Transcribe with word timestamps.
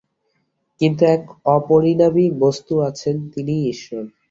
কিন্তু 0.81 1.01
এক 1.07 1.23
অপরিণামী 1.49 2.25
বস্তু 2.39 2.73
আছেন, 2.79 3.15
তিনিই 3.33 3.63
ঈশ্বর। 3.69 4.03